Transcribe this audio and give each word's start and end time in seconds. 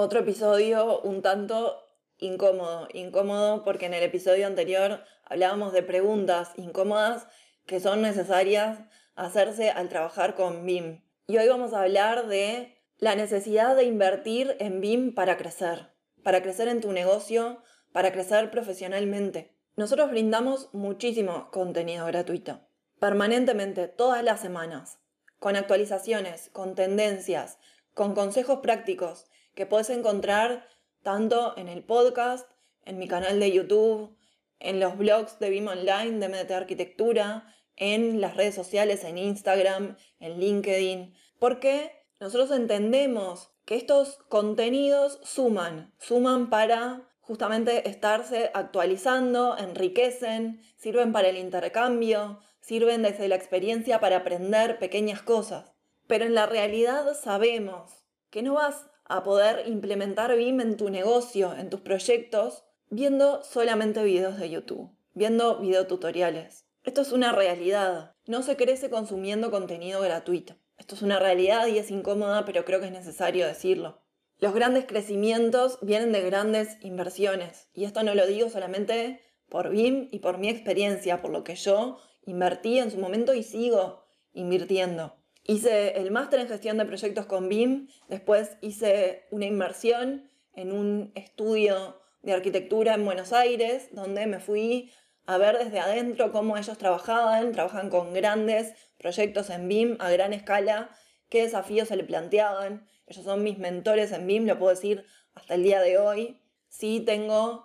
Otro 0.00 0.20
episodio 0.20 1.00
un 1.00 1.22
tanto 1.22 1.76
incómodo, 2.18 2.86
incómodo 2.92 3.64
porque 3.64 3.86
en 3.86 3.94
el 3.94 4.04
episodio 4.04 4.46
anterior 4.46 5.02
hablábamos 5.24 5.72
de 5.72 5.82
preguntas 5.82 6.52
incómodas 6.56 7.26
que 7.66 7.80
son 7.80 8.00
necesarias 8.00 8.78
hacerse 9.16 9.70
al 9.70 9.88
trabajar 9.88 10.36
con 10.36 10.64
BIM. 10.64 11.02
Y 11.26 11.38
hoy 11.38 11.48
vamos 11.48 11.72
a 11.72 11.82
hablar 11.82 12.28
de 12.28 12.78
la 12.98 13.16
necesidad 13.16 13.74
de 13.74 13.86
invertir 13.86 14.54
en 14.60 14.80
BIM 14.80 15.16
para 15.16 15.36
crecer, 15.36 15.88
para 16.22 16.42
crecer 16.44 16.68
en 16.68 16.80
tu 16.80 16.92
negocio, 16.92 17.60
para 17.90 18.12
crecer 18.12 18.52
profesionalmente. 18.52 19.58
Nosotros 19.74 20.10
brindamos 20.10 20.72
muchísimo 20.72 21.50
contenido 21.50 22.06
gratuito, 22.06 22.60
permanentemente, 23.00 23.88
todas 23.88 24.22
las 24.22 24.38
semanas, 24.38 25.00
con 25.40 25.56
actualizaciones, 25.56 26.50
con 26.50 26.76
tendencias, 26.76 27.58
con 27.94 28.14
consejos 28.14 28.60
prácticos 28.60 29.28
que 29.58 29.66
puedes 29.66 29.90
encontrar 29.90 30.68
tanto 31.02 31.58
en 31.58 31.66
el 31.66 31.82
podcast, 31.82 32.48
en 32.84 32.96
mi 32.96 33.08
canal 33.08 33.40
de 33.40 33.50
YouTube, 33.50 34.16
en 34.60 34.78
los 34.78 34.96
blogs 34.96 35.40
de 35.40 35.50
BIM 35.50 35.66
Online 35.66 36.20
de 36.20 36.28
MDT 36.28 36.52
Arquitectura, 36.52 37.52
en 37.74 38.20
las 38.20 38.36
redes 38.36 38.54
sociales, 38.54 39.02
en 39.02 39.18
Instagram, 39.18 39.96
en 40.20 40.38
LinkedIn, 40.38 41.12
porque 41.40 41.90
nosotros 42.20 42.52
entendemos 42.52 43.50
que 43.64 43.74
estos 43.74 44.18
contenidos 44.28 45.18
suman, 45.24 45.92
suman 45.98 46.50
para 46.50 47.10
justamente 47.20 47.88
estarse 47.88 48.52
actualizando, 48.54 49.58
enriquecen, 49.58 50.62
sirven 50.76 51.10
para 51.10 51.30
el 51.30 51.36
intercambio, 51.36 52.38
sirven 52.60 53.02
desde 53.02 53.26
la 53.26 53.34
experiencia 53.34 53.98
para 53.98 54.18
aprender 54.18 54.78
pequeñas 54.78 55.20
cosas. 55.20 55.72
Pero 56.06 56.26
en 56.26 56.34
la 56.34 56.46
realidad 56.46 57.12
sabemos 57.20 58.04
que 58.30 58.42
no 58.42 58.54
vas 58.54 58.87
a 59.08 59.22
poder 59.22 59.66
implementar 59.66 60.36
BIM 60.36 60.60
en 60.60 60.76
tu 60.76 60.90
negocio, 60.90 61.54
en 61.54 61.70
tus 61.70 61.80
proyectos, 61.80 62.64
viendo 62.90 63.42
solamente 63.42 64.02
videos 64.02 64.38
de 64.38 64.50
YouTube, 64.50 64.90
viendo 65.14 65.58
videotutoriales. 65.58 66.66
Esto 66.84 67.00
es 67.00 67.12
una 67.12 67.32
realidad. 67.32 68.14
No 68.26 68.42
se 68.42 68.56
crece 68.56 68.90
consumiendo 68.90 69.50
contenido 69.50 70.00
gratuito. 70.00 70.56
Esto 70.76 70.94
es 70.94 71.02
una 71.02 71.18
realidad 71.18 71.66
y 71.66 71.78
es 71.78 71.90
incómoda, 71.90 72.44
pero 72.44 72.64
creo 72.64 72.80
que 72.80 72.86
es 72.86 72.92
necesario 72.92 73.46
decirlo. 73.46 74.00
Los 74.38 74.54
grandes 74.54 74.84
crecimientos 74.86 75.78
vienen 75.82 76.12
de 76.12 76.22
grandes 76.22 76.76
inversiones. 76.82 77.68
Y 77.74 77.84
esto 77.84 78.02
no 78.04 78.14
lo 78.14 78.26
digo 78.26 78.48
solamente 78.48 79.20
por 79.48 79.70
BIM 79.70 80.08
y 80.12 80.20
por 80.20 80.38
mi 80.38 80.48
experiencia, 80.48 81.20
por 81.20 81.30
lo 81.30 81.42
que 81.42 81.56
yo 81.56 81.98
invertí 82.24 82.78
en 82.78 82.90
su 82.90 82.98
momento 82.98 83.34
y 83.34 83.42
sigo 83.42 84.04
invirtiendo. 84.32 85.16
Hice 85.50 85.98
el 85.98 86.10
máster 86.10 86.40
en 86.40 86.48
gestión 86.48 86.76
de 86.76 86.84
proyectos 86.84 87.24
con 87.24 87.48
BIM, 87.48 87.88
después 88.06 88.58
hice 88.60 89.24
una 89.30 89.46
inmersión 89.46 90.30
en 90.52 90.72
un 90.72 91.10
estudio 91.14 92.02
de 92.20 92.34
arquitectura 92.34 92.92
en 92.92 93.06
Buenos 93.06 93.32
Aires, 93.32 93.88
donde 93.92 94.26
me 94.26 94.40
fui 94.40 94.92
a 95.24 95.38
ver 95.38 95.56
desde 95.56 95.80
adentro 95.80 96.32
cómo 96.32 96.58
ellos 96.58 96.76
trabajaban, 96.76 97.52
trabajan 97.52 97.88
con 97.88 98.12
grandes 98.12 98.74
proyectos 98.98 99.48
en 99.48 99.68
BIM 99.68 99.96
a 100.00 100.10
gran 100.10 100.34
escala, 100.34 100.90
qué 101.30 101.44
desafíos 101.44 101.88
se 101.88 101.96
le 101.96 102.04
planteaban. 102.04 102.86
Ellos 103.06 103.24
son 103.24 103.42
mis 103.42 103.56
mentores 103.56 104.12
en 104.12 104.26
BIM, 104.26 104.44
lo 104.44 104.58
puedo 104.58 104.74
decir 104.74 105.06
hasta 105.32 105.54
el 105.54 105.62
día 105.62 105.80
de 105.80 105.96
hoy. 105.96 106.42
Si 106.68 107.00
tengo 107.00 107.64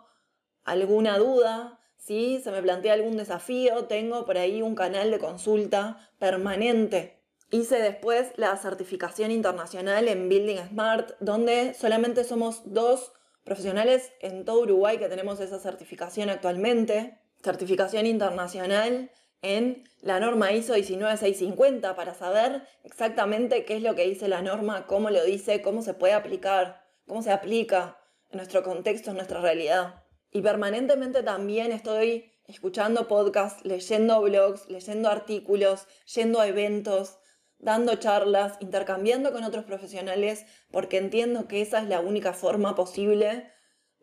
alguna 0.63 1.17
duda, 1.17 1.81
si 1.97 2.39
se 2.39 2.49
me 2.49 2.61
plantea 2.61 2.93
algún 2.93 3.17
desafío, 3.17 3.87
tengo 3.87 4.25
por 4.25 4.37
ahí 4.37 4.61
un 4.61 4.73
canal 4.73 5.11
de 5.11 5.19
consulta 5.19 6.09
permanente. 6.17 7.22
Hice 7.53 7.77
después 7.77 8.31
la 8.35 8.57
certificación 8.57 9.29
internacional 9.29 10.07
en 10.07 10.27
Building 10.27 10.57
Smart, 10.69 11.11
donde 11.19 11.75
solamente 11.75 12.23
somos 12.23 12.63
dos 12.65 13.11
profesionales 13.43 14.11
en 14.21 14.43
todo 14.43 14.61
Uruguay 14.61 14.97
que 14.97 15.07
tenemos 15.07 15.39
esa 15.39 15.59
certificación 15.59 16.31
actualmente 16.31 17.19
certificación 17.43 18.07
internacional 18.07 19.11
en 19.43 19.83
la 20.01 20.19
norma 20.19 20.51
ISO 20.51 20.73
19650 20.73 21.95
para 21.95 22.15
saber 22.15 22.63
exactamente 22.83 23.65
qué 23.65 23.75
es 23.75 23.83
lo 23.83 23.93
que 23.93 24.07
dice 24.07 24.27
la 24.27 24.41
norma, 24.41 24.87
cómo 24.87 25.11
lo 25.11 25.23
dice, 25.23 25.61
cómo 25.61 25.83
se 25.83 25.93
puede 25.93 26.13
aplicar, 26.13 26.83
cómo 27.05 27.21
se 27.21 27.31
aplica 27.31 27.99
en 28.31 28.37
nuestro 28.37 28.63
contexto, 28.63 29.11
en 29.11 29.17
nuestra 29.17 29.41
realidad. 29.41 30.01
Y 30.31 30.41
permanentemente 30.41 31.21
también 31.21 31.71
estoy 31.71 32.31
escuchando 32.47 33.07
podcasts, 33.07 33.63
leyendo 33.63 34.21
blogs, 34.21 34.67
leyendo 34.69 35.07
artículos, 35.07 35.85
yendo 36.15 36.39
a 36.39 36.47
eventos, 36.47 37.19
dando 37.63 37.95
charlas, 37.95 38.57
intercambiando 38.59 39.31
con 39.31 39.43
otros 39.43 39.63
profesionales, 39.63 40.45
porque 40.71 40.97
entiendo 40.97 41.47
que 41.47 41.61
esa 41.61 41.81
es 41.81 41.87
la 41.87 42.01
única 42.01 42.33
forma 42.33 42.75
posible 42.75 43.51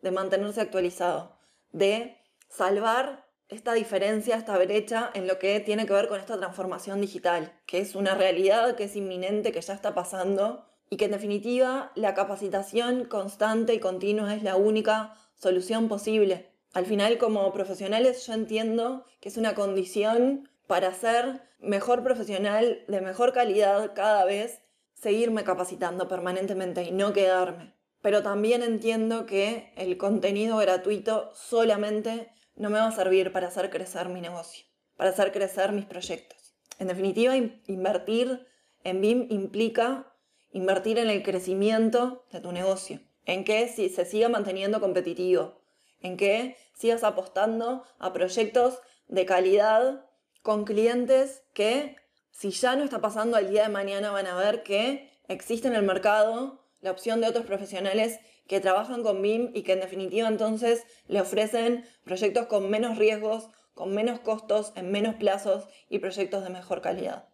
de 0.01 0.11
mantenerse 0.11 0.61
actualizado, 0.61 1.37
de 1.71 2.17
salvar 2.49 3.27
esta 3.49 3.73
diferencia, 3.73 4.35
esta 4.35 4.57
brecha 4.57 5.11
en 5.13 5.27
lo 5.27 5.37
que 5.37 5.59
tiene 5.59 5.85
que 5.85 5.93
ver 5.93 6.07
con 6.07 6.19
esta 6.19 6.37
transformación 6.37 7.01
digital, 7.01 7.53
que 7.67 7.79
es 7.79 7.95
una 7.95 8.15
realidad 8.15 8.75
que 8.75 8.85
es 8.85 8.95
inminente, 8.95 9.51
que 9.51 9.61
ya 9.61 9.73
está 9.73 9.93
pasando 9.93 10.65
y 10.89 10.97
que 10.97 11.05
en 11.05 11.11
definitiva 11.11 11.91
la 11.95 12.13
capacitación 12.13 13.05
constante 13.05 13.73
y 13.73 13.79
continua 13.79 14.33
es 14.33 14.43
la 14.43 14.55
única 14.55 15.13
solución 15.35 15.87
posible. 15.87 16.51
Al 16.73 16.85
final 16.85 17.17
como 17.17 17.51
profesionales 17.51 18.25
yo 18.25 18.33
entiendo 18.33 19.05
que 19.19 19.29
es 19.29 19.37
una 19.37 19.53
condición 19.53 20.49
para 20.71 20.93
ser 20.93 21.41
mejor 21.59 22.01
profesional, 22.01 22.85
de 22.87 23.01
mejor 23.01 23.33
calidad 23.33 23.91
cada 23.93 24.23
vez, 24.23 24.61
seguirme 24.93 25.43
capacitando 25.43 26.07
permanentemente 26.07 26.83
y 26.83 26.91
no 26.91 27.11
quedarme. 27.11 27.75
Pero 28.01 28.23
también 28.23 28.63
entiendo 28.63 29.25
que 29.25 29.73
el 29.75 29.97
contenido 29.97 30.55
gratuito 30.55 31.29
solamente 31.33 32.31
no 32.55 32.69
me 32.69 32.79
va 32.79 32.87
a 32.87 32.91
servir 32.93 33.33
para 33.33 33.49
hacer 33.49 33.69
crecer 33.69 34.07
mi 34.07 34.21
negocio, 34.21 34.63
para 34.95 35.09
hacer 35.09 35.33
crecer 35.33 35.73
mis 35.73 35.83
proyectos. 35.83 36.55
En 36.79 36.87
definitiva, 36.87 37.35
invertir 37.35 38.47
en 38.85 39.01
BIM 39.01 39.27
implica 39.29 40.15
invertir 40.53 40.99
en 40.99 41.09
el 41.09 41.21
crecimiento 41.21 42.23
de 42.31 42.39
tu 42.39 42.53
negocio, 42.53 43.01
en 43.25 43.43
que 43.43 43.67
si 43.67 43.89
se 43.89 44.05
siga 44.05 44.29
manteniendo 44.29 44.79
competitivo, 44.79 45.59
en 45.99 46.15
que 46.15 46.55
sigas 46.75 47.03
apostando 47.03 47.83
a 47.99 48.13
proyectos 48.13 48.79
de 49.09 49.25
calidad 49.25 50.05
con 50.41 50.65
clientes 50.65 51.43
que 51.53 51.95
si 52.31 52.51
ya 52.51 52.75
no 52.75 52.83
está 52.83 52.99
pasando 52.99 53.37
al 53.37 53.49
día 53.49 53.63
de 53.63 53.69
mañana 53.69 54.11
van 54.11 54.27
a 54.27 54.35
ver 54.35 54.63
que 54.63 55.11
existe 55.27 55.67
en 55.67 55.75
el 55.75 55.83
mercado 55.83 56.61
la 56.81 56.91
opción 56.91 57.21
de 57.21 57.27
otros 57.27 57.45
profesionales 57.45 58.19
que 58.47 58.59
trabajan 58.59 59.03
con 59.03 59.21
BIM 59.21 59.51
y 59.53 59.63
que 59.63 59.73
en 59.73 59.81
definitiva 59.81 60.27
entonces 60.27 60.83
le 61.07 61.21
ofrecen 61.21 61.85
proyectos 62.03 62.47
con 62.47 62.69
menos 62.69 62.97
riesgos, 62.97 63.49
con 63.73 63.93
menos 63.93 64.19
costos, 64.19 64.73
en 64.75 64.91
menos 64.91 65.15
plazos 65.15 65.67
y 65.89 65.99
proyectos 65.99 66.43
de 66.43 66.49
mejor 66.49 66.81
calidad. 66.81 67.29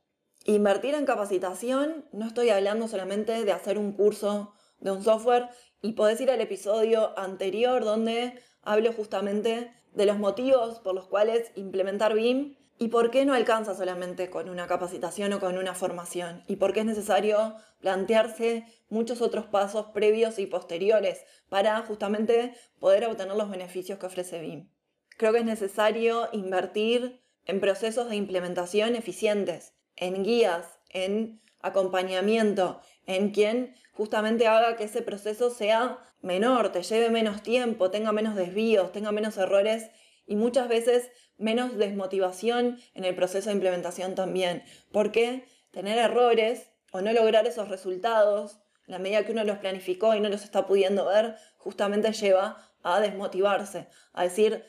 Invertir 0.46 0.94
en 0.94 1.06
capacitación, 1.06 2.06
no 2.12 2.28
estoy 2.28 2.50
hablando 2.50 2.88
solamente 2.88 3.44
de 3.44 3.52
hacer 3.52 3.78
un 3.78 3.94
curso 3.94 4.54
de 4.80 4.92
un 4.92 5.04
software 5.04 5.50
y 5.82 5.94
podés 5.94 6.22
ir 6.22 6.30
al 6.30 6.42
episodio 6.42 7.18
anterior 7.18 7.84
donde 7.84 8.40
hablo 8.62 8.92
justamente 8.94 9.74
de 9.94 10.06
los 10.06 10.20
motivos 10.20 10.80
por 10.80 10.94
los 10.94 11.08
cuales 11.08 11.52
implementar 11.56 12.14
BIM 12.14 12.56
¿Y 12.80 12.90
por 12.90 13.10
qué 13.10 13.26
no 13.26 13.34
alcanza 13.34 13.74
solamente 13.74 14.30
con 14.30 14.50
una 14.50 14.68
capacitación 14.68 15.34
o 15.34 15.40
con 15.40 15.58
una 15.58 15.74
formación? 15.74 16.44
¿Y 16.48 16.58
por 16.58 16.74
qué 16.74 16.82
es 16.82 16.86
necesario 16.86 17.56
plantearse 17.80 18.66
muchos 18.88 19.22
otros 19.22 19.46
pasos 19.46 19.88
previos 19.88 20.38
y 20.38 20.46
posteriores 20.46 21.24
para 21.50 21.82
justamente 21.82 22.54
poder 22.80 23.06
obtener 23.06 23.36
los 23.36 23.50
beneficios 23.50 23.98
que 23.98 24.06
ofrece 24.06 24.40
BIM? 24.40 24.70
Creo 25.18 25.34
que 25.34 25.40
es 25.40 25.46
necesario 25.46 26.30
invertir 26.34 27.24
en 27.46 27.60
procesos 27.60 28.10
de 28.10 28.16
implementación 28.16 28.96
eficientes, 28.96 29.74
en 29.96 30.24
guías, 30.24 30.80
en 30.90 31.42
acompañamiento, 31.62 32.80
en 33.08 33.32
quien 33.32 33.76
justamente 33.94 34.46
haga 34.46 34.76
que 34.76 34.84
ese 34.84 35.02
proceso 35.02 35.50
sea 35.50 35.98
menor, 36.22 36.72
te 36.72 36.84
lleve 36.84 37.10
menos 37.10 37.42
tiempo, 37.42 37.90
tenga 37.90 38.12
menos 38.12 38.36
desvíos, 38.36 38.92
tenga 38.92 39.12
menos 39.12 39.38
errores 39.38 39.90
y 40.28 40.36
muchas 40.36 40.68
veces 40.68 41.10
menos 41.38 41.78
desmotivación 41.78 42.80
en 42.94 43.06
el 43.06 43.16
proceso 43.16 43.50
de 43.50 43.56
implementación 43.56 44.16
también, 44.16 44.64
porque 44.92 45.46
tener 45.72 45.98
errores 45.98 46.70
o 46.92 47.02
no 47.02 47.12
lograr 47.14 47.48
esos 47.48 47.70
resultados, 47.70 48.60
la 48.86 49.00
medida 49.00 49.26
que 49.26 49.32
uno 49.32 49.44
los 49.44 49.58
planificó 49.58 50.16
y 50.16 50.20
no 50.20 50.30
los 50.30 50.44
está 50.44 50.66
pudiendo 50.66 51.06
ver, 51.06 51.36
justamente 51.58 52.12
lleva 52.14 52.72
a 52.84 53.00
desmotivarse, 53.00 53.88
a 54.14 54.24
decir, 54.24 54.64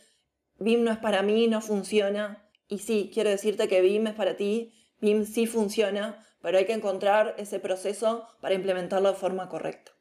BIM 0.59 0.85
no 0.85 0.91
es 0.91 0.99
para 0.99 1.23
mí, 1.23 1.47
no 1.47 1.61
funciona. 1.61 2.45
Y 2.67 2.79
sí, 2.79 3.11
quiero 3.15 3.31
decirte 3.31 3.69
que 3.69 3.81
BIM 3.81 4.09
es 4.09 4.15
para 4.15 4.37
ti, 4.37 4.75
BIM 5.01 5.25
sí 5.25 5.47
funciona, 5.47 6.25
pero 6.43 6.59
hay 6.59 6.67
que 6.67 6.73
encontrar 6.73 7.35
ese 7.39 7.61
proceso 7.61 8.27
para 8.41 8.55
implementarlo 8.55 9.11
de 9.11 9.17
forma 9.17 9.49
correcta. 9.49 9.93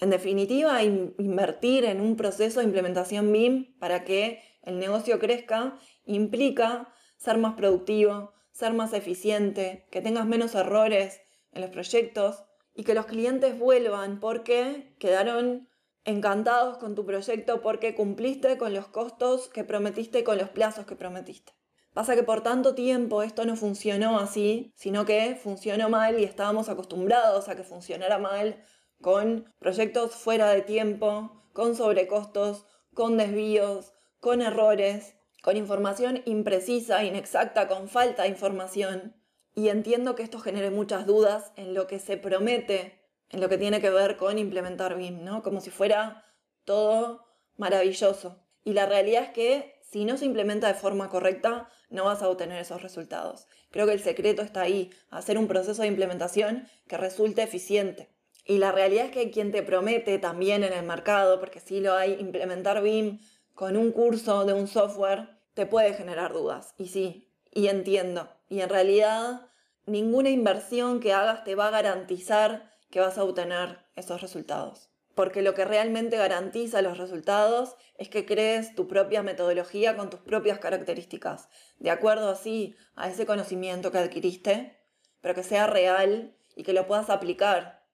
En 0.00 0.10
definitiva, 0.10 0.82
invertir 0.82 1.84
en 1.84 2.00
un 2.00 2.16
proceso 2.16 2.60
de 2.60 2.66
implementación 2.66 3.30
BIM 3.32 3.76
para 3.78 4.04
que 4.04 4.42
el 4.62 4.78
negocio 4.78 5.18
crezca 5.18 5.78
implica 6.04 6.92
ser 7.16 7.38
más 7.38 7.54
productivo, 7.54 8.32
ser 8.50 8.72
más 8.72 8.92
eficiente, 8.92 9.86
que 9.90 10.00
tengas 10.00 10.26
menos 10.26 10.54
errores 10.54 11.20
en 11.52 11.62
los 11.62 11.70
proyectos 11.70 12.44
y 12.74 12.84
que 12.84 12.94
los 12.94 13.06
clientes 13.06 13.58
vuelvan 13.58 14.20
porque 14.20 14.94
quedaron 14.98 15.68
encantados 16.04 16.78
con 16.78 16.94
tu 16.94 17.04
proyecto 17.04 17.60
porque 17.60 17.94
cumpliste 17.94 18.56
con 18.58 18.72
los 18.74 18.88
costos 18.88 19.48
que 19.48 19.64
prometiste, 19.64 20.24
con 20.24 20.38
los 20.38 20.48
plazos 20.48 20.86
que 20.86 20.96
prometiste. 20.96 21.52
Pasa 21.92 22.14
que 22.14 22.22
por 22.22 22.42
tanto 22.42 22.74
tiempo 22.74 23.22
esto 23.22 23.44
no 23.44 23.56
funcionó 23.56 24.18
así, 24.18 24.72
sino 24.76 25.04
que 25.04 25.34
funcionó 25.34 25.88
mal 25.88 26.18
y 26.18 26.24
estábamos 26.24 26.68
acostumbrados 26.68 27.48
a 27.48 27.56
que 27.56 27.64
funcionara 27.64 28.18
mal 28.18 28.64
con 29.00 29.52
proyectos 29.58 30.14
fuera 30.14 30.50
de 30.50 30.62
tiempo, 30.62 31.44
con 31.52 31.74
sobrecostos, 31.74 32.64
con 32.94 33.16
desvíos, 33.16 33.92
con 34.20 34.42
errores, 34.42 35.16
con 35.42 35.56
información 35.56 36.22
imprecisa, 36.26 37.04
inexacta, 37.04 37.66
con 37.66 37.88
falta 37.88 38.22
de 38.22 38.28
información. 38.28 39.16
Y 39.54 39.68
entiendo 39.68 40.14
que 40.14 40.22
esto 40.22 40.38
genere 40.38 40.70
muchas 40.70 41.06
dudas 41.06 41.52
en 41.56 41.74
lo 41.74 41.86
que 41.86 41.98
se 41.98 42.16
promete 42.16 43.00
en 43.30 43.40
lo 43.40 43.48
que 43.48 43.58
tiene 43.58 43.80
que 43.80 43.90
ver 43.90 44.16
con 44.16 44.38
implementar 44.38 44.96
BIM, 44.96 45.24
¿no? 45.24 45.42
Como 45.42 45.60
si 45.60 45.70
fuera 45.70 46.24
todo 46.64 47.24
maravilloso. 47.56 48.44
Y 48.64 48.72
la 48.72 48.86
realidad 48.86 49.22
es 49.22 49.30
que 49.30 49.80
si 49.82 50.04
no 50.04 50.16
se 50.18 50.24
implementa 50.24 50.68
de 50.68 50.74
forma 50.74 51.08
correcta, 51.08 51.68
no 51.88 52.04
vas 52.04 52.22
a 52.22 52.28
obtener 52.28 52.60
esos 52.60 52.82
resultados. 52.82 53.46
Creo 53.70 53.86
que 53.86 53.92
el 53.92 54.02
secreto 54.02 54.42
está 54.42 54.62
ahí, 54.62 54.90
hacer 55.10 55.38
un 55.38 55.48
proceso 55.48 55.82
de 55.82 55.88
implementación 55.88 56.68
que 56.86 56.96
resulte 56.96 57.42
eficiente. 57.42 58.10
Y 58.44 58.58
la 58.58 58.72
realidad 58.72 59.06
es 59.06 59.10
que 59.12 59.30
quien 59.30 59.52
te 59.52 59.62
promete 59.62 60.18
también 60.18 60.64
en 60.64 60.72
el 60.72 60.84
mercado, 60.84 61.38
porque 61.38 61.60
si 61.60 61.80
lo 61.80 61.94
hay, 61.94 62.14
implementar 62.20 62.82
BIM 62.82 63.20
con 63.54 63.76
un 63.76 63.92
curso 63.92 64.44
de 64.44 64.52
un 64.52 64.66
software, 64.66 65.38
te 65.54 65.66
puede 65.66 65.94
generar 65.94 66.32
dudas. 66.32 66.74
Y 66.78 66.88
sí, 66.88 67.30
y 67.52 67.68
entiendo. 67.68 68.28
Y 68.48 68.60
en 68.60 68.68
realidad, 68.68 69.48
ninguna 69.86 70.30
inversión 70.30 71.00
que 71.00 71.12
hagas 71.12 71.44
te 71.44 71.54
va 71.54 71.68
a 71.68 71.70
garantizar 71.70 72.70
que 72.90 73.00
vas 73.00 73.18
a 73.18 73.24
obtener 73.24 73.78
esos 73.94 74.20
resultados. 74.20 74.90
Porque 75.14 75.42
lo 75.42 75.54
que 75.54 75.64
realmente 75.64 76.16
garantiza 76.16 76.82
los 76.82 76.98
resultados 76.98 77.76
es 77.98 78.08
que 78.08 78.24
crees 78.24 78.74
tu 78.74 78.88
propia 78.88 79.22
metodología 79.22 79.96
con 79.96 80.08
tus 80.08 80.20
propias 80.20 80.58
características, 80.58 81.48
de 81.78 81.90
acuerdo 81.90 82.30
así 82.30 82.76
a 82.94 83.08
ese 83.08 83.26
conocimiento 83.26 83.90
que 83.90 83.98
adquiriste, 83.98 84.78
pero 85.20 85.34
que 85.34 85.42
sea 85.42 85.66
real 85.66 86.36
y 86.56 86.62
que 86.62 86.72
lo 86.72 86.86
puedas 86.86 87.10
aplicar 87.10 87.84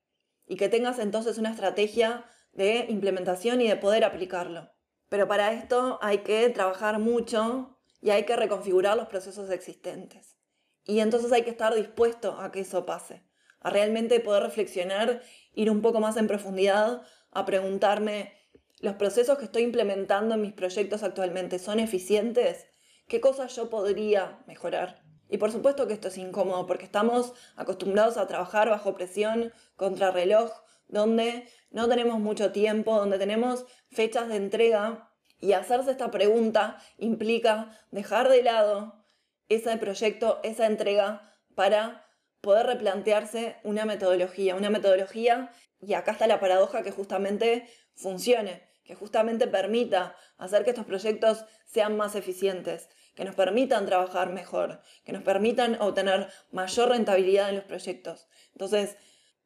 y 0.47 0.55
que 0.55 0.69
tengas 0.69 0.99
entonces 0.99 1.37
una 1.37 1.51
estrategia 1.51 2.25
de 2.53 2.85
implementación 2.89 3.61
y 3.61 3.67
de 3.67 3.75
poder 3.75 4.03
aplicarlo. 4.03 4.71
Pero 5.09 5.27
para 5.27 5.53
esto 5.53 5.99
hay 6.01 6.19
que 6.19 6.49
trabajar 6.49 6.99
mucho 6.99 7.77
y 8.01 8.09
hay 8.09 8.23
que 8.23 8.35
reconfigurar 8.35 8.97
los 8.97 9.07
procesos 9.07 9.49
existentes. 9.49 10.37
Y 10.83 10.99
entonces 10.99 11.31
hay 11.31 11.43
que 11.43 11.49
estar 11.49 11.73
dispuesto 11.73 12.39
a 12.39 12.51
que 12.51 12.61
eso 12.61 12.85
pase 12.85 13.27
a 13.61 13.69
realmente 13.69 14.19
poder 14.19 14.43
reflexionar, 14.43 15.21
ir 15.53 15.69
un 15.71 15.81
poco 15.81 15.99
más 15.99 16.17
en 16.17 16.27
profundidad, 16.27 17.01
a 17.31 17.45
preguntarme, 17.45 18.33
¿los 18.79 18.95
procesos 18.95 19.37
que 19.37 19.45
estoy 19.45 19.63
implementando 19.63 20.35
en 20.35 20.41
mis 20.41 20.53
proyectos 20.53 21.03
actualmente 21.03 21.59
son 21.59 21.79
eficientes? 21.79 22.67
¿Qué 23.07 23.19
cosas 23.19 23.55
yo 23.55 23.69
podría 23.69 24.39
mejorar? 24.47 25.03
Y 25.29 25.37
por 25.37 25.51
supuesto 25.51 25.87
que 25.87 25.93
esto 25.93 26.07
es 26.07 26.17
incómodo 26.17 26.65
porque 26.67 26.85
estamos 26.85 27.33
acostumbrados 27.55 28.17
a 28.17 28.27
trabajar 28.27 28.69
bajo 28.69 28.93
presión, 28.93 29.51
contra 29.75 30.11
reloj, 30.11 30.51
donde 30.87 31.47
no 31.69 31.87
tenemos 31.87 32.19
mucho 32.19 32.51
tiempo, 32.51 32.97
donde 32.97 33.19
tenemos 33.19 33.65
fechas 33.91 34.27
de 34.29 34.37
entrega 34.37 35.11
y 35.39 35.53
hacerse 35.53 35.91
esta 35.91 36.11
pregunta 36.11 36.81
implica 36.97 37.77
dejar 37.91 38.29
de 38.29 38.43
lado 38.43 39.03
ese 39.49 39.77
proyecto, 39.77 40.39
esa 40.43 40.65
entrega 40.65 41.31
para 41.55 42.05
poder 42.41 42.65
replantearse 42.65 43.57
una 43.63 43.85
metodología, 43.85 44.55
una 44.55 44.69
metodología, 44.69 45.51
y 45.79 45.93
acá 45.93 46.11
está 46.11 46.27
la 46.27 46.39
paradoja 46.39 46.83
que 46.83 46.91
justamente 46.91 47.67
funcione, 47.93 48.63
que 48.83 48.95
justamente 48.95 49.47
permita 49.47 50.15
hacer 50.37 50.63
que 50.63 50.71
estos 50.71 50.85
proyectos 50.85 51.45
sean 51.65 51.97
más 51.97 52.15
eficientes, 52.15 52.89
que 53.15 53.25
nos 53.25 53.35
permitan 53.35 53.85
trabajar 53.85 54.31
mejor, 54.31 54.81
que 55.03 55.11
nos 55.11 55.23
permitan 55.23 55.81
obtener 55.81 56.29
mayor 56.51 56.89
rentabilidad 56.89 57.49
en 57.49 57.55
los 57.57 57.65
proyectos. 57.65 58.27
Entonces, 58.53 58.97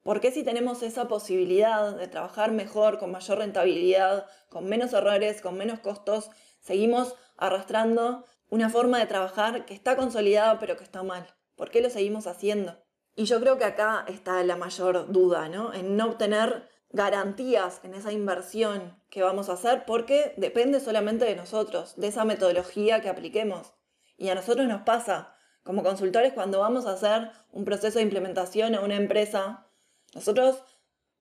¿por 0.03 0.19
qué 0.19 0.31
si 0.31 0.43
tenemos 0.43 0.83
esa 0.83 1.07
posibilidad 1.07 1.95
de 1.95 2.07
trabajar 2.07 2.51
mejor, 2.51 2.97
con 2.99 3.11
mayor 3.11 3.39
rentabilidad, 3.39 4.25
con 4.49 4.65
menos 4.65 4.93
errores, 4.93 5.41
con 5.41 5.57
menos 5.57 5.79
costos, 5.79 6.29
seguimos 6.59 7.15
arrastrando 7.37 8.25
una 8.49 8.69
forma 8.69 8.99
de 8.99 9.05
trabajar 9.05 9.65
que 9.65 9.73
está 9.73 9.95
consolidada 9.95 10.59
pero 10.59 10.77
que 10.77 10.83
está 10.83 11.03
mal? 11.03 11.27
¿Por 11.55 11.69
qué 11.69 11.81
lo 11.81 11.89
seguimos 11.89 12.27
haciendo? 12.27 12.81
Y 13.15 13.25
yo 13.25 13.39
creo 13.39 13.57
que 13.57 13.65
acá 13.65 14.05
está 14.07 14.43
la 14.43 14.55
mayor 14.55 15.11
duda, 15.11 15.49
¿no? 15.49 15.73
En 15.73 15.97
no 15.97 16.07
obtener 16.07 16.69
garantías 16.93 17.79
en 17.83 17.93
esa 17.93 18.11
inversión 18.11 19.01
que 19.09 19.21
vamos 19.21 19.49
a 19.49 19.53
hacer 19.53 19.85
porque 19.85 20.33
depende 20.37 20.79
solamente 20.79 21.25
de 21.25 21.35
nosotros, 21.35 21.95
de 21.97 22.07
esa 22.07 22.25
metodología 22.25 23.01
que 23.01 23.09
apliquemos. 23.09 23.73
Y 24.17 24.29
a 24.29 24.35
nosotros 24.35 24.67
nos 24.67 24.81
pasa, 24.83 25.35
como 25.63 25.83
consultores, 25.83 26.33
cuando 26.33 26.59
vamos 26.59 26.85
a 26.85 26.93
hacer 26.93 27.31
un 27.51 27.65
proceso 27.65 27.99
de 27.99 28.03
implementación 28.03 28.75
a 28.75 28.81
una 28.81 28.95
empresa, 28.95 29.67
nosotros 30.13 30.63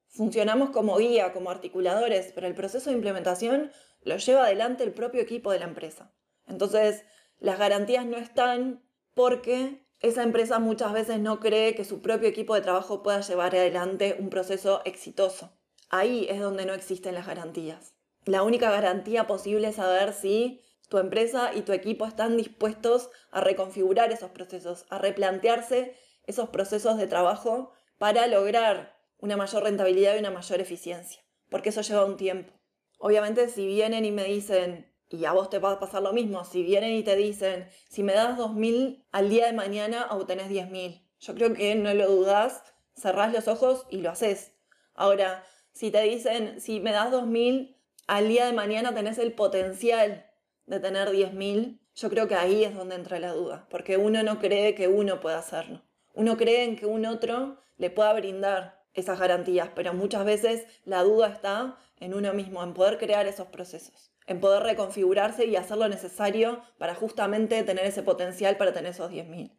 funcionamos 0.09 0.71
como 0.71 0.97
guía, 0.97 1.33
como 1.33 1.51
articuladores, 1.51 2.33
pero 2.35 2.47
el 2.47 2.55
proceso 2.55 2.91
de 2.91 2.97
implementación 2.97 3.71
lo 4.03 4.17
lleva 4.17 4.45
adelante 4.45 4.85
el 4.85 4.93
propio 4.93 5.21
equipo 5.21 5.53
de 5.53 5.61
la 5.61 5.67
empresa. 5.67 6.13
Entonces, 6.47 7.05
las 7.39 7.59
garantías 7.59 8.07
no 8.07 8.17
están 8.17 8.83
porque 9.15 9.87
esa 10.01 10.23
empresa 10.23 10.59
muchas 10.59 10.93
veces 10.93 11.21
no 11.21 11.41
cree 11.41 11.75
que 11.75 11.85
su 11.85 12.01
propio 12.01 12.29
equipo 12.29 12.55
de 12.55 12.63
trabajo 12.63 13.03
pueda 13.03 13.21
llevar 13.21 13.55
adelante 13.55 14.17
un 14.19 14.31
proceso 14.31 14.83
exitoso. 14.85 15.53
Ahí 15.91 16.27
es 16.29 16.41
donde 16.41 16.67
no 16.67 16.75
existen 16.75 17.15
las 17.15 17.27
garantías. 17.27 17.95
La 18.25 18.43
única 18.43 18.71
garantía 18.71 19.27
posible 19.27 19.69
es 19.69 19.77
saber 19.77 20.13
si 20.13 20.63
tu 20.89 20.99
empresa 20.99 21.53
y 21.55 21.63
tu 21.63 21.73
equipo 21.73 22.07
están 22.07 22.37
dispuestos 22.37 23.11
a 23.31 23.41
reconfigurar 23.41 24.11
esos 24.13 24.31
procesos, 24.31 24.87
a 24.89 24.99
replantearse 24.99 25.97
esos 26.27 26.49
procesos 26.49 26.97
de 26.97 27.07
trabajo 27.07 27.73
para 28.01 28.27
lograr 28.29 28.97
una 29.19 29.37
mayor 29.37 29.63
rentabilidad 29.63 30.17
y 30.17 30.21
una 30.21 30.31
mayor 30.31 30.59
eficiencia, 30.59 31.23
porque 31.51 31.69
eso 31.69 31.83
lleva 31.83 32.07
un 32.07 32.17
tiempo. 32.17 32.51
Obviamente 32.99 33.47
si 33.51 33.67
vienen 33.67 34.07
y 34.07 34.11
me 34.11 34.25
dicen, 34.25 34.91
y 35.11 35.27
a 35.27 35.33
vos 35.33 35.51
te 35.51 35.59
va 35.59 35.73
a 35.73 35.79
pasar 35.79 36.01
lo 36.01 36.15
mismo. 36.15 36.43
Si 36.45 36.63
vienen 36.63 36.93
y 36.95 37.03
te 37.03 37.15
dicen, 37.15 37.69
si 37.91 38.03
me 38.03 38.15
das 38.15 38.39
2.000 38.39 39.05
al 39.13 39.29
día 39.29 39.45
de 39.45 39.53
mañana, 39.53 40.07
obtenés 40.13 40.49
10.000. 40.49 41.07
Yo 41.19 41.35
creo 41.35 41.53
que 41.53 41.75
no 41.75 41.93
lo 41.93 42.09
dudás, 42.09 42.63
cerrás 42.97 43.35
los 43.35 43.49
ojos 43.49 43.87
y 43.91 43.99
lo 43.99 44.09
haces. 44.09 44.55
Ahora, 44.95 45.45
si 45.75 45.91
te 45.91 46.01
dicen, 46.01 46.59
si 46.59 46.81
me 46.81 46.93
das 46.93 47.13
2.000 47.13 47.77
al 48.07 48.29
día 48.29 48.47
de 48.47 48.55
mañana, 48.55 48.95
tenés 48.95 49.19
el 49.19 49.35
potencial 49.35 50.27
de 50.65 50.81
tener 50.81 51.11
10.000, 51.11 51.79
yo 51.97 52.09
creo 52.09 52.29
que 52.29 52.35
ahí 52.35 52.65
es 52.65 52.75
donde 52.75 52.95
entra 52.95 53.21
la 53.21 53.35
duda, 53.35 53.67
porque 53.69 53.99
uno 53.99 54.23
no 54.23 54.39
cree 54.39 54.75
que 54.75 54.89
uno 54.89 55.21
pueda 55.21 55.39
hacerlo. 55.39 55.83
Uno 56.15 56.39
cree 56.39 56.65
en 56.65 56.77
que 56.77 56.87
un 56.87 57.05
otro 57.05 57.59
le 57.81 57.91
pueda 57.91 58.13
brindar 58.13 58.85
esas 58.95 59.19
garantías, 59.19 59.71
pero 59.75 59.93
muchas 59.93 60.25
veces 60.25 60.67
la 60.85 61.03
duda 61.03 61.29
está 61.29 61.77
en 61.99 62.15
uno 62.15 62.33
mismo, 62.33 62.63
en 62.63 62.75
poder 62.75 62.99
crear 62.99 63.27
esos 63.27 63.49
procesos 63.49 64.11
en 64.31 64.39
poder 64.39 64.63
reconfigurarse 64.63 65.47
y 65.47 65.57
hacer 65.57 65.77
lo 65.77 65.89
necesario 65.89 66.61
para 66.79 66.95
justamente 66.95 67.65
tener 67.65 67.85
ese 67.85 68.05
potencial 68.05 68.57
para 68.57 68.73
tener 68.73 68.93
esos 68.93 69.11
10.000. 69.11 69.51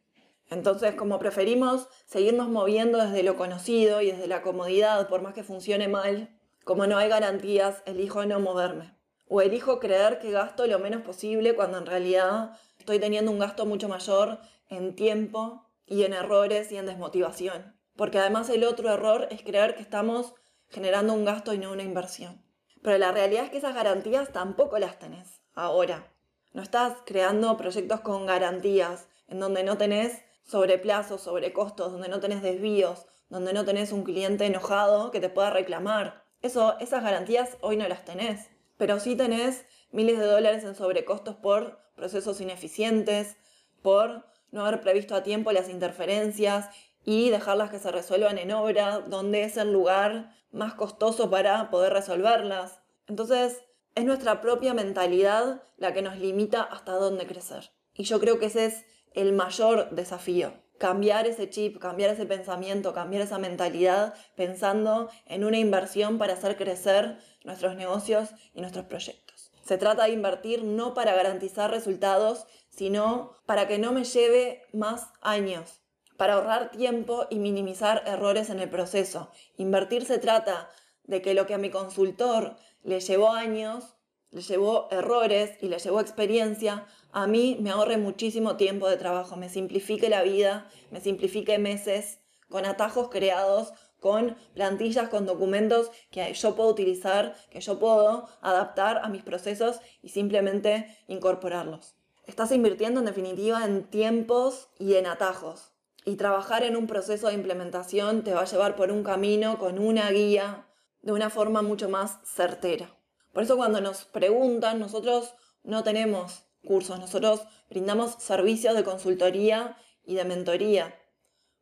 Entonces, 0.48 0.94
como 0.94 1.18
preferimos 1.18 1.88
seguirnos 2.06 2.48
moviendo 2.48 2.96
desde 2.96 3.22
lo 3.22 3.36
conocido 3.36 4.00
y 4.00 4.12
desde 4.12 4.26
la 4.26 4.40
comodidad, 4.40 5.08
por 5.08 5.20
más 5.20 5.34
que 5.34 5.44
funcione 5.44 5.88
mal, 5.88 6.34
como 6.64 6.86
no 6.86 6.96
hay 6.96 7.10
garantías, 7.10 7.82
elijo 7.84 8.24
no 8.24 8.40
moverme. 8.40 8.96
O 9.28 9.42
elijo 9.42 9.78
creer 9.78 10.20
que 10.20 10.30
gasto 10.30 10.66
lo 10.66 10.78
menos 10.78 11.02
posible 11.02 11.54
cuando 11.54 11.76
en 11.76 11.84
realidad 11.84 12.58
estoy 12.78 12.98
teniendo 12.98 13.30
un 13.30 13.40
gasto 13.40 13.66
mucho 13.66 13.90
mayor 13.90 14.38
en 14.70 14.94
tiempo 14.94 15.66
y 15.84 16.04
en 16.04 16.14
errores 16.14 16.72
y 16.72 16.78
en 16.78 16.86
desmotivación. 16.86 17.76
Porque 17.96 18.18
además 18.18 18.48
el 18.50 18.64
otro 18.64 18.92
error 18.92 19.28
es 19.30 19.42
creer 19.42 19.74
que 19.74 19.82
estamos 19.82 20.34
generando 20.68 21.12
un 21.12 21.24
gasto 21.24 21.52
y 21.52 21.58
no 21.58 21.72
una 21.72 21.82
inversión. 21.82 22.42
Pero 22.82 22.98
la 22.98 23.12
realidad 23.12 23.44
es 23.44 23.50
que 23.50 23.58
esas 23.58 23.74
garantías 23.74 24.32
tampoco 24.32 24.78
las 24.78 24.98
tenés 24.98 25.40
ahora. 25.54 26.12
No 26.52 26.62
estás 26.62 26.98
creando 27.06 27.56
proyectos 27.56 28.00
con 28.00 28.26
garantías, 28.26 29.08
en 29.28 29.40
donde 29.40 29.62
no 29.62 29.78
tenés 29.78 30.22
sobre 30.42 30.78
plazos, 30.78 31.22
sobre 31.22 31.52
costos, 31.52 31.92
donde 31.92 32.08
no 32.08 32.20
tenés 32.20 32.42
desvíos, 32.42 33.06
donde 33.28 33.52
no 33.52 33.64
tenés 33.64 33.92
un 33.92 34.02
cliente 34.02 34.44
enojado 34.44 35.10
que 35.10 35.20
te 35.20 35.30
pueda 35.30 35.50
reclamar. 35.50 36.24
Eso, 36.42 36.78
esas 36.80 37.02
garantías 37.02 37.56
hoy 37.60 37.76
no 37.76 37.88
las 37.88 38.04
tenés, 38.04 38.50
pero 38.76 38.98
sí 39.00 39.16
tenés 39.16 39.64
miles 39.92 40.18
de 40.18 40.26
dólares 40.26 40.64
en 40.64 40.74
sobrecostos 40.74 41.36
por 41.36 41.78
procesos 41.94 42.40
ineficientes, 42.40 43.36
por 43.80 44.26
no 44.50 44.66
haber 44.66 44.80
previsto 44.80 45.14
a 45.14 45.22
tiempo 45.22 45.52
las 45.52 45.68
interferencias 45.68 46.68
y 47.04 47.30
dejarlas 47.30 47.70
que 47.70 47.78
se 47.78 47.90
resuelvan 47.90 48.38
en 48.38 48.52
obra, 48.52 49.00
donde 49.00 49.44
es 49.44 49.56
el 49.56 49.72
lugar 49.72 50.34
más 50.50 50.74
costoso 50.74 51.30
para 51.30 51.70
poder 51.70 51.92
resolverlas. 51.92 52.80
Entonces, 53.08 53.62
es 53.94 54.04
nuestra 54.04 54.40
propia 54.40 54.74
mentalidad 54.74 55.62
la 55.76 55.92
que 55.92 56.02
nos 56.02 56.18
limita 56.18 56.62
hasta 56.62 56.92
dónde 56.92 57.26
crecer. 57.26 57.72
Y 57.94 58.04
yo 58.04 58.20
creo 58.20 58.38
que 58.38 58.46
ese 58.46 58.66
es 58.66 58.84
el 59.14 59.32
mayor 59.32 59.90
desafío. 59.90 60.54
Cambiar 60.78 61.26
ese 61.26 61.48
chip, 61.50 61.78
cambiar 61.78 62.10
ese 62.10 62.26
pensamiento, 62.26 62.92
cambiar 62.92 63.22
esa 63.22 63.38
mentalidad 63.38 64.14
pensando 64.34 65.10
en 65.26 65.44
una 65.44 65.58
inversión 65.58 66.18
para 66.18 66.32
hacer 66.32 66.56
crecer 66.56 67.18
nuestros 67.44 67.76
negocios 67.76 68.30
y 68.54 68.60
nuestros 68.60 68.86
proyectos. 68.86 69.52
Se 69.62 69.78
trata 69.78 70.04
de 70.04 70.12
invertir 70.12 70.64
no 70.64 70.94
para 70.94 71.14
garantizar 71.14 71.70
resultados, 71.70 72.46
sino 72.68 73.36
para 73.46 73.68
que 73.68 73.78
no 73.78 73.92
me 73.92 74.04
lleve 74.04 74.62
más 74.72 75.12
años, 75.20 75.81
para 76.16 76.34
ahorrar 76.34 76.70
tiempo 76.70 77.26
y 77.30 77.36
minimizar 77.36 78.02
errores 78.06 78.50
en 78.50 78.60
el 78.60 78.68
proceso. 78.68 79.30
Invertir 79.56 80.04
se 80.04 80.18
trata 80.18 80.70
de 81.04 81.22
que 81.22 81.34
lo 81.34 81.46
que 81.46 81.54
a 81.54 81.58
mi 81.58 81.70
consultor 81.70 82.56
le 82.82 83.00
llevó 83.00 83.30
años, 83.30 83.96
le 84.30 84.40
llevó 84.40 84.88
errores 84.90 85.52
y 85.60 85.68
le 85.68 85.78
llevó 85.78 86.00
experiencia, 86.00 86.86
a 87.12 87.26
mí 87.26 87.58
me 87.60 87.70
ahorre 87.70 87.98
muchísimo 87.98 88.56
tiempo 88.56 88.88
de 88.88 88.96
trabajo, 88.96 89.36
me 89.36 89.48
simplifique 89.48 90.08
la 90.08 90.22
vida, 90.22 90.68
me 90.90 91.00
simplifique 91.00 91.58
meses 91.58 92.18
con 92.48 92.64
atajos 92.64 93.08
creados, 93.08 93.72
con 94.00 94.36
plantillas, 94.54 95.08
con 95.08 95.26
documentos 95.26 95.90
que 96.10 96.32
yo 96.34 96.56
puedo 96.56 96.70
utilizar, 96.70 97.36
que 97.50 97.60
yo 97.60 97.78
puedo 97.78 98.28
adaptar 98.40 98.98
a 99.04 99.08
mis 99.08 99.22
procesos 99.22 99.80
y 100.02 100.08
simplemente 100.08 100.98
incorporarlos. 101.06 101.94
Estás 102.26 102.52
invirtiendo 102.52 103.00
en 103.00 103.06
definitiva 103.06 103.64
en 103.64 103.84
tiempos 103.84 104.68
y 104.78 104.94
en 104.94 105.06
atajos. 105.06 105.71
Y 106.04 106.16
trabajar 106.16 106.64
en 106.64 106.76
un 106.76 106.86
proceso 106.86 107.28
de 107.28 107.34
implementación 107.34 108.24
te 108.24 108.34
va 108.34 108.42
a 108.42 108.46
llevar 108.46 108.74
por 108.76 108.90
un 108.90 109.04
camino 109.04 109.58
con 109.58 109.78
una 109.78 110.10
guía 110.10 110.66
de 111.00 111.12
una 111.12 111.30
forma 111.30 111.62
mucho 111.62 111.88
más 111.88 112.18
certera. 112.24 112.96
Por 113.32 113.44
eso 113.44 113.56
cuando 113.56 113.80
nos 113.80 114.04
preguntan, 114.04 114.78
nosotros 114.78 115.34
no 115.62 115.82
tenemos 115.82 116.44
cursos, 116.64 116.98
nosotros 116.98 117.42
brindamos 117.70 118.16
servicios 118.18 118.74
de 118.74 118.84
consultoría 118.84 119.76
y 120.04 120.14
de 120.14 120.24
mentoría. 120.24 120.94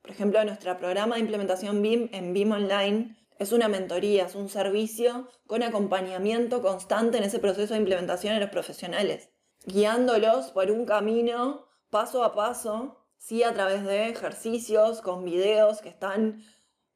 Por 0.03 0.11
ejemplo, 0.11 0.43
nuestro 0.45 0.77
programa 0.79 1.15
de 1.15 1.21
implementación 1.21 1.83
BIM 1.83 2.09
en 2.13 2.33
BIM 2.33 2.53
Online 2.53 3.17
es 3.39 3.53
una 3.53 3.69
mentoría, 3.69 4.27
es 4.27 4.35
un 4.35 4.49
servicio 4.49 5.29
con 5.47 5.63
acompañamiento 5.63 6.63
constante 6.63 7.19
en 7.19 7.25
ese 7.25 7.39
proceso 7.39 7.75
de 7.75 7.81
implementación 7.81 8.35
en 8.35 8.41
los 8.41 8.51
profesionales, 8.51 9.31
guiándolos 9.65 10.51
por 10.51 10.71
un 10.71 10.85
camino 10.85 11.67
paso 11.91 12.23
a 12.23 12.35
paso, 12.35 13.00
sí 13.21 13.43
a 13.43 13.53
través 13.53 13.85
de 13.85 14.09
ejercicios 14.09 15.03
con 15.03 15.25
videos 15.25 15.83
que 15.83 15.91
están 15.91 16.43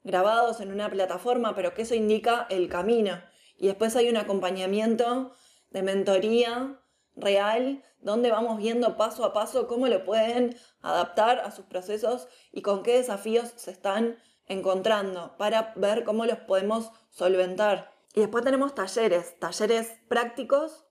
grabados 0.03 0.61
en 0.61 0.73
una 0.73 0.91
plataforma, 0.91 1.55
pero 1.55 1.75
que 1.75 1.83
eso 1.83 1.95
indica 1.95 2.47
el 2.51 2.69
camino. 2.69 3.23
Y 3.57 3.67
después 3.67 3.95
hay 3.95 4.09
un 4.09 4.17
acompañamiento 4.17 5.33
de 5.71 5.83
mentoría 5.83 6.81
real, 7.15 7.85
donde 8.01 8.31
vamos 8.31 8.59
viendo 8.59 8.97
paso 8.97 9.25
a 9.25 9.33
paso 9.33 9.69
cómo 9.69 9.87
lo 9.87 10.05
pueden 10.05 10.57
adaptar 10.81 11.41
a 11.41 11.51
sus 11.51 11.67
procesos 11.67 12.27
y 12.53 12.63
con 12.63 12.83
qué 12.83 12.97
desafíos 12.97 13.53
se 13.57 13.71
están 13.71 14.17
encontrando 14.47 15.37
para 15.37 15.73
ver 15.77 16.05
cómo 16.05 16.25
los 16.25 16.39
podemos 16.39 16.91
solventar. 17.11 17.93
Y 18.15 18.21
después 18.21 18.45
tenemos 18.45 18.75
talleres, 18.75 19.39
talleres 19.39 19.93
prácticos, 20.09 20.87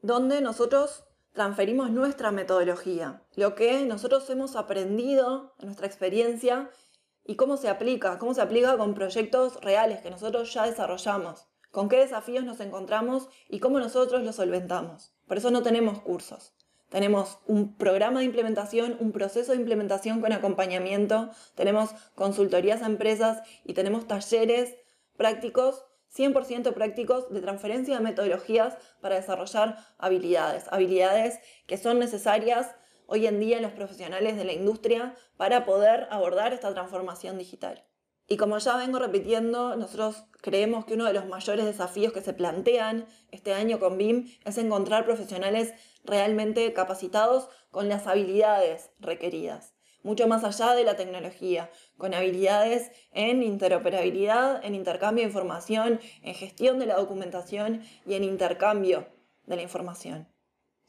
donde 0.00 0.40
nosotros 0.40 1.05
transferimos 1.36 1.90
nuestra 1.90 2.32
metodología, 2.32 3.22
lo 3.34 3.54
que 3.54 3.84
nosotros 3.84 4.28
hemos 4.30 4.56
aprendido 4.56 5.54
en 5.58 5.66
nuestra 5.66 5.86
experiencia 5.86 6.70
y 7.24 7.36
cómo 7.36 7.58
se 7.58 7.68
aplica, 7.68 8.18
cómo 8.18 8.32
se 8.32 8.40
aplica 8.40 8.78
con 8.78 8.94
proyectos 8.94 9.60
reales 9.60 10.00
que 10.00 10.10
nosotros 10.10 10.52
ya 10.54 10.64
desarrollamos, 10.64 11.46
con 11.70 11.90
qué 11.90 11.98
desafíos 11.98 12.44
nos 12.44 12.60
encontramos 12.60 13.28
y 13.50 13.60
cómo 13.60 13.78
nosotros 13.78 14.22
los 14.24 14.36
solventamos. 14.36 15.12
Por 15.28 15.36
eso 15.36 15.50
no 15.50 15.62
tenemos 15.62 16.00
cursos. 16.00 16.54
Tenemos 16.88 17.38
un 17.46 17.76
programa 17.76 18.20
de 18.20 18.24
implementación, 18.24 18.96
un 18.98 19.12
proceso 19.12 19.52
de 19.52 19.58
implementación 19.58 20.22
con 20.22 20.32
acompañamiento, 20.32 21.28
tenemos 21.54 21.90
consultorías 22.14 22.80
a 22.80 22.86
empresas 22.86 23.42
y 23.62 23.74
tenemos 23.74 24.06
talleres 24.06 24.74
prácticos, 25.18 25.84
100% 26.16 26.72
prácticos 26.72 27.30
de 27.30 27.40
transferencia 27.40 27.96
de 27.96 28.04
metodologías 28.04 28.76
para 29.00 29.16
desarrollar 29.16 29.76
habilidades, 29.98 30.64
habilidades 30.70 31.38
que 31.66 31.76
son 31.76 31.98
necesarias 31.98 32.74
hoy 33.06 33.26
en 33.26 33.38
día 33.40 33.56
en 33.56 33.62
los 33.62 33.72
profesionales 33.72 34.36
de 34.36 34.44
la 34.44 34.52
industria 34.52 35.14
para 35.36 35.64
poder 35.64 36.08
abordar 36.10 36.52
esta 36.52 36.72
transformación 36.72 37.38
digital. 37.38 37.84
Y 38.28 38.36
como 38.38 38.58
ya 38.58 38.76
vengo 38.76 38.98
repitiendo, 38.98 39.76
nosotros 39.76 40.24
creemos 40.42 40.84
que 40.84 40.94
uno 40.94 41.04
de 41.04 41.12
los 41.12 41.26
mayores 41.26 41.64
desafíos 41.64 42.12
que 42.12 42.22
se 42.22 42.32
plantean 42.32 43.06
este 43.30 43.54
año 43.54 43.78
con 43.78 43.96
BIM 43.96 44.28
es 44.44 44.58
encontrar 44.58 45.04
profesionales 45.04 45.74
realmente 46.02 46.72
capacitados 46.72 47.48
con 47.70 47.88
las 47.88 48.08
habilidades 48.08 48.90
requeridas, 48.98 49.75
mucho 50.06 50.26
más 50.26 50.44
allá 50.44 50.74
de 50.74 50.84
la 50.84 50.96
tecnología, 50.96 51.70
con 51.98 52.14
habilidades 52.14 52.90
en 53.12 53.42
interoperabilidad, 53.42 54.64
en 54.64 54.74
intercambio 54.74 55.24
de 55.24 55.28
información, 55.28 56.00
en 56.22 56.34
gestión 56.34 56.78
de 56.78 56.86
la 56.86 56.96
documentación 56.96 57.82
y 58.06 58.14
en 58.14 58.24
intercambio 58.24 59.08
de 59.44 59.56
la 59.56 59.62
información 59.62 60.28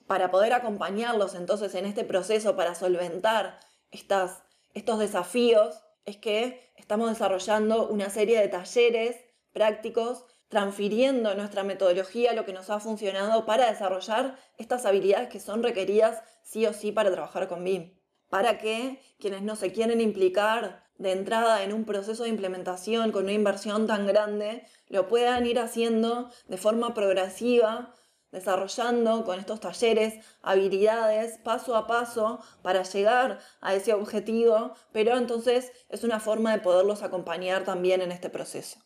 para 0.07 0.31
poder 0.31 0.53
acompañarlos 0.53 1.35
entonces 1.35 1.75
en 1.75 1.85
este 1.85 2.03
proceso, 2.03 2.55
para 2.55 2.73
solventar 2.73 3.59
estas, 3.91 4.41
estos 4.73 4.99
desafíos, 4.99 5.83
es 6.05 6.17
que 6.17 6.71
estamos 6.77 7.09
desarrollando 7.09 7.87
una 7.87 8.09
serie 8.09 8.39
de 8.39 8.47
talleres 8.47 9.17
prácticos, 9.51 10.23
transfiriendo 10.47 11.35
nuestra 11.35 11.63
metodología, 11.63 12.33
lo 12.33 12.45
que 12.45 12.53
nos 12.53 12.69
ha 12.69 12.79
funcionado 12.79 13.45
para 13.45 13.69
desarrollar 13.69 14.37
estas 14.57 14.85
habilidades 14.85 15.27
que 15.27 15.41
son 15.41 15.61
requeridas 15.61 16.23
sí 16.41 16.65
o 16.65 16.71
sí 16.71 16.93
para 16.93 17.11
trabajar 17.11 17.49
con 17.49 17.65
BIM. 17.65 17.96
Para 18.29 18.57
que 18.57 19.01
quienes 19.19 19.41
no 19.41 19.55
se 19.55 19.71
quieren 19.71 20.01
implicar 20.01 20.83
de 20.97 21.11
entrada 21.11 21.63
en 21.63 21.73
un 21.73 21.85
proceso 21.85 22.23
de 22.23 22.29
implementación 22.29 23.11
con 23.11 23.23
una 23.23 23.33
inversión 23.33 23.87
tan 23.87 24.07
grande, 24.07 24.65
lo 24.89 25.07
puedan 25.07 25.45
ir 25.45 25.59
haciendo 25.59 26.29
de 26.47 26.57
forma 26.57 26.93
progresiva 26.93 27.93
desarrollando 28.31 29.23
con 29.23 29.39
estos 29.39 29.59
talleres 29.59 30.23
habilidades 30.41 31.37
paso 31.39 31.75
a 31.75 31.87
paso 31.87 32.39
para 32.61 32.83
llegar 32.83 33.39
a 33.61 33.73
ese 33.73 33.93
objetivo, 33.93 34.73
pero 34.91 35.17
entonces 35.17 35.71
es 35.89 36.03
una 36.03 36.19
forma 36.19 36.51
de 36.51 36.59
poderlos 36.59 37.03
acompañar 37.03 37.63
también 37.63 38.01
en 38.01 38.11
este 38.11 38.29
proceso. 38.29 38.79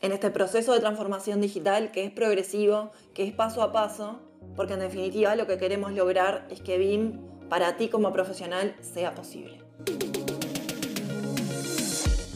En 0.00 0.12
este 0.12 0.30
proceso 0.30 0.72
de 0.72 0.80
transformación 0.80 1.40
digital 1.40 1.90
que 1.90 2.04
es 2.04 2.10
progresivo, 2.10 2.92
que 3.14 3.24
es 3.24 3.32
paso 3.32 3.62
a 3.62 3.72
paso, 3.72 4.20
porque 4.56 4.74
en 4.74 4.80
definitiva 4.80 5.36
lo 5.36 5.46
que 5.46 5.58
queremos 5.58 5.92
lograr 5.92 6.46
es 6.50 6.60
que 6.60 6.78
BIM 6.78 7.37
para 7.48 7.76
ti 7.76 7.88
como 7.88 8.12
profesional 8.12 8.74
sea 8.80 9.14
posible. 9.14 9.62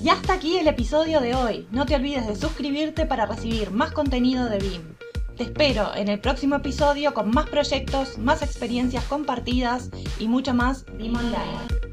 Y 0.03 0.09
hasta 0.09 0.33
aquí 0.33 0.59
el 0.59 0.67
episodio 0.67 1.21
de 1.21 1.35
hoy. 1.35 1.69
No 1.71 1.87
te 1.87 1.95
olvides 1.95 2.27
de 2.27 2.35
suscribirte 2.35 3.07
para 3.07 3.27
recibir 3.27 3.71
más 3.71 3.93
contenido 3.93 4.47
de 4.49 4.59
BIM. 4.59 4.83
Te 5.37 5.45
espero 5.45 5.95
en 5.95 6.09
el 6.09 6.21
próximo 6.21 6.57
episodio 6.57 7.15
con 7.15 7.31
más 7.31 7.49
proyectos, 7.49 8.19
más 8.19 8.43
experiencias 8.43 9.05
compartidas 9.05 9.91
y 10.19 10.27
mucho 10.27 10.55
más 10.55 10.85
BIM 10.97 11.17
Online. 11.17 11.92